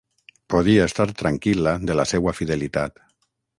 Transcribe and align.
Podia 0.53 0.87
estar 0.91 1.05
tranquil·la 1.19 1.75
de 1.91 1.99
la 2.01 2.07
seua 2.15 2.35
fidelitat. 2.41 3.01